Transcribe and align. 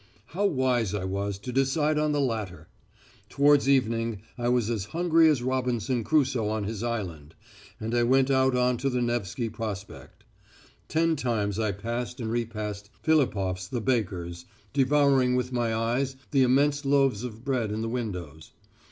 "How 0.33 0.47
wise 0.47 0.95
I 0.95 1.05
was 1.05 1.37
to 1.37 1.51
decide 1.51 1.99
on 1.99 2.11
the 2.11 2.19
latter! 2.19 2.69
Towards 3.29 3.69
evening 3.69 4.23
I 4.35 4.49
was 4.49 4.67
as 4.67 4.85
hungry 4.85 5.29
as 5.29 5.43
Robinson 5.43 6.03
Crusoe 6.03 6.47
on 6.47 6.63
his 6.63 6.81
island, 6.81 7.35
and 7.79 7.93
I 7.93 8.01
went 8.01 8.31
out 8.31 8.55
on 8.57 8.77
to 8.77 8.89
the 8.89 8.99
Nevsky 8.99 9.47
Prospect. 9.47 10.23
Ten 10.87 11.15
times 11.15 11.59
I 11.59 11.71
passed 11.71 12.19
and 12.19 12.31
repassed 12.31 12.89
Philipof's 13.03 13.67
the 13.67 13.79
baker's, 13.79 14.45
devouring 14.73 15.35
with 15.35 15.51
my 15.53 15.71
eyes 15.71 16.15
the 16.31 16.41
immense 16.41 16.83
loaves 16.83 17.23
of 17.23 17.45
bread 17.45 17.71
in 17.71 17.81
the 17.83 17.87
windows. 17.87 18.53